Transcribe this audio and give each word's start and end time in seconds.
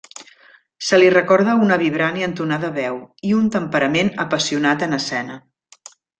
Se 0.85 0.97
li 1.01 1.11
recorda 1.15 1.53
una 1.65 1.77
vibrant 1.81 2.17
i 2.21 2.25
entonada 2.29 2.71
veu, 2.79 2.97
i 3.29 3.35
un 3.41 3.53
temperament 3.57 4.11
apassionat 4.27 4.89
en 4.89 4.99
escena. 5.01 5.37